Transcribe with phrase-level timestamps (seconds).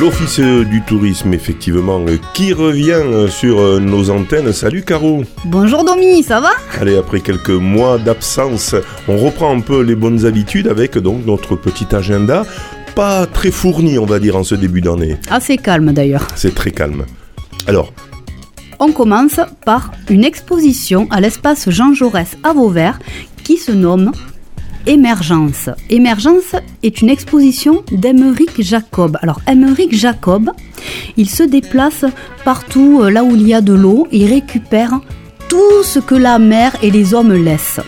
[0.00, 4.50] L'Office du tourisme, effectivement, qui revient sur nos antennes.
[4.50, 6.52] Salut Caro Bonjour Domi, ça va?
[6.80, 8.74] Allez, après quelques mois d'absence,
[9.08, 12.46] on reprend un peu les bonnes habitudes avec donc notre petit agenda.
[12.94, 15.18] Pas très fourni, on va dire, en ce début d'année.
[15.30, 16.26] Assez calme d'ailleurs.
[16.34, 17.04] C'est très calme.
[17.66, 17.92] Alors,
[18.78, 22.98] On commence par une exposition à l'espace Jean Jaurès à Vauvert
[23.44, 24.12] qui se nomme
[24.94, 25.70] Émergence.
[25.88, 29.18] Émergence est une exposition d'Emeric Jacob.
[29.22, 30.50] Alors Emeric Jacob,
[31.16, 32.04] il se déplace
[32.44, 34.98] partout euh, là où il y a de l'eau et récupère
[35.48, 37.78] tout ce que la mer et les hommes laissent.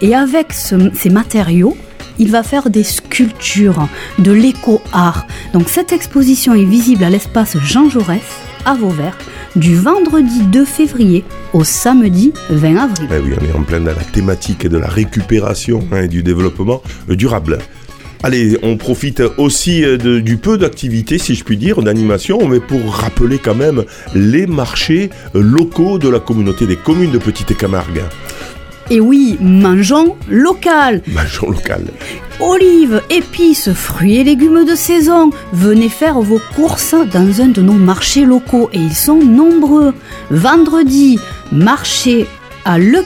[0.00, 1.76] Et avec ce- ces matériaux,
[2.18, 3.86] il va faire des sculptures,
[4.18, 5.26] de l'éco-art.
[5.52, 8.22] Donc cette exposition est visible à l'espace Jean Jaurès
[8.64, 9.18] à Vauvert
[9.56, 13.08] du vendredi 2 février au samedi 20 avril.
[13.10, 16.22] eh oui, on est en plein dans la thématique de la récupération hein, et du
[16.22, 17.58] développement durable.
[18.22, 22.94] Allez, on profite aussi euh, du peu d'activité, si je puis dire, d'animation, mais pour
[22.94, 23.84] rappeler quand même
[24.14, 28.02] les marchés euh, locaux de la communauté des communes de Petite Camargue.
[28.92, 31.00] Et oui, mangeons local.
[31.06, 31.84] Mangeons local.
[32.40, 35.30] Olives, épices, fruits et légumes de saison.
[35.52, 39.94] Venez faire vos courses dans un de nos marchés locaux et ils sont nombreux.
[40.32, 41.20] Vendredi,
[41.52, 42.26] marché
[42.64, 43.02] à Le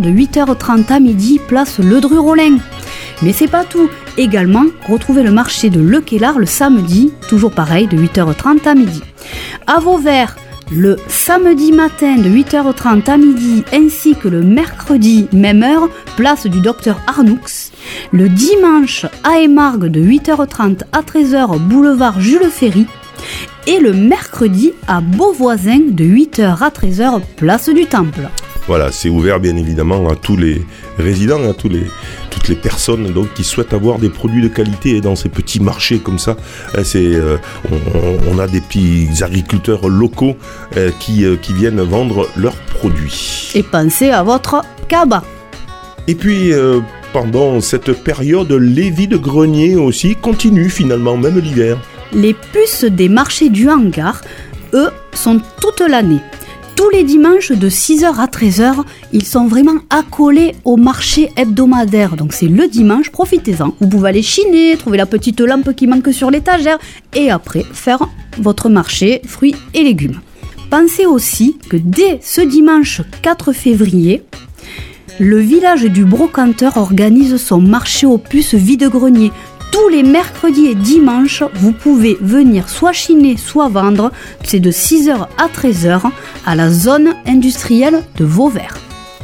[0.00, 2.56] de 8h30 à midi, place Le Dru-Rollin.
[3.20, 3.90] Mais c'est pas tout.
[4.16, 6.02] Également, retrouvez le marché de Le
[6.38, 9.02] le samedi, toujours pareil, de 8h30 à midi.
[9.66, 10.36] À Vauvert,
[10.72, 16.60] le samedi matin de 8h30 à midi ainsi que le mercredi, même heure, place du
[16.60, 17.38] docteur Arnoux.
[18.12, 22.86] Le dimanche à Émargues de 8h30 à 13h, boulevard Jules Ferry.
[23.66, 28.28] Et le mercredi à Beauvoisin de 8h à 13h, place du Temple.
[28.68, 30.60] Voilà, c'est ouvert bien évidemment à tous les
[30.98, 31.84] résidents, à tous les,
[32.30, 35.98] toutes les personnes donc, qui souhaitent avoir des produits de qualité dans ces petits marchés
[36.00, 36.36] comme ça.
[36.74, 37.36] Euh, C'est, euh,
[37.70, 40.36] on, on a des petits agriculteurs locaux
[40.76, 43.52] euh, qui, euh, qui viennent vendre leurs produits.
[43.54, 45.22] Et pensez à votre cabas.
[46.08, 46.52] Et puis,
[47.12, 51.78] pendant cette période, les vies de grenier aussi continuent finalement, même l'hiver.
[52.12, 54.20] Les puces des marchés du hangar,
[54.72, 56.20] eux, sont toute l'année.
[56.76, 62.16] Tous les dimanches de 6h à 13h, ils sont vraiment accolés au marché hebdomadaire.
[62.16, 63.72] Donc c'est le dimanche, profitez-en.
[63.80, 66.78] Vous pouvez aller chiner, trouver la petite lampe qui manque sur l'étagère
[67.14, 68.06] et après faire
[68.38, 70.20] votre marché fruits et légumes.
[70.68, 74.22] Pensez aussi que dès ce dimanche 4 février,
[75.18, 79.32] le village du brocanteur organise son marché aux puces vide-grenier.
[79.70, 84.12] Tous les mercredis et dimanches, vous pouvez venir soit chiner, soit vendre.
[84.44, 86.10] C'est de 6h à 13h
[86.46, 88.78] à la zone industrielle de Vauvert.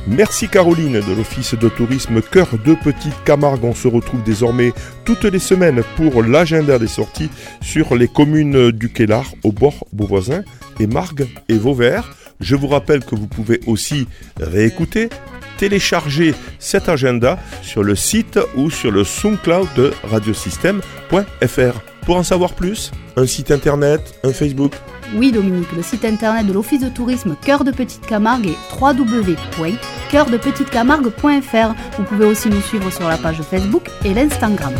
[0.08, 3.64] Merci Caroline de l'Office de tourisme Cœur de Petite Camargue.
[3.64, 4.72] On se retrouve désormais
[5.04, 7.30] toutes les semaines pour l'agenda des sorties
[7.60, 10.42] sur les communes du Kellar, au bord Beauvoisin
[10.80, 12.16] et Margues et Vauvert.
[12.40, 14.08] Je vous rappelle que vous pouvez aussi
[14.40, 15.08] réécouter,
[15.62, 21.80] télécharger cet agenda sur le site ou sur le SoundCloud de radiosystème.fr.
[22.04, 24.72] Pour en savoir plus, un site internet, un Facebook,
[25.14, 31.74] Oui Dominique, le site internet de l'Office de tourisme Cœur de Petite Camargue est www.coeurdepetitecamargue.fr.
[31.96, 34.74] Vous pouvez aussi nous suivre sur la page Facebook et l'Instagram.